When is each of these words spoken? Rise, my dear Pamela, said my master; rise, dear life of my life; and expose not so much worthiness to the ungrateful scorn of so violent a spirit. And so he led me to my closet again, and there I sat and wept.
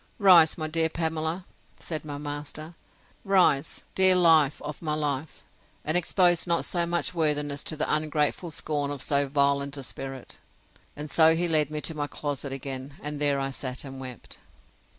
Rise, 0.17 0.57
my 0.57 0.67
dear 0.67 0.89
Pamela, 0.89 1.45
said 1.79 2.03
my 2.03 2.17
master; 2.17 2.73
rise, 3.23 3.83
dear 3.93 4.15
life 4.15 4.59
of 4.63 4.81
my 4.81 4.95
life; 4.95 5.43
and 5.85 5.95
expose 5.95 6.47
not 6.47 6.65
so 6.65 6.87
much 6.87 7.13
worthiness 7.13 7.63
to 7.65 7.75
the 7.75 7.85
ungrateful 7.95 8.49
scorn 8.49 8.89
of 8.89 8.99
so 9.03 9.27
violent 9.27 9.77
a 9.77 9.83
spirit. 9.83 10.39
And 10.95 11.07
so 11.07 11.35
he 11.35 11.47
led 11.47 11.69
me 11.69 11.81
to 11.81 11.93
my 11.93 12.07
closet 12.07 12.51
again, 12.51 12.95
and 13.03 13.19
there 13.19 13.39
I 13.39 13.51
sat 13.51 13.83
and 13.83 13.99
wept. 13.99 14.39